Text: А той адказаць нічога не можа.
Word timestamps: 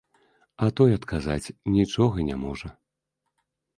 А 0.65 0.69
той 0.79 0.95
адказаць 0.99 1.53
нічога 1.75 2.17
не 2.31 2.35
можа. 2.45 2.67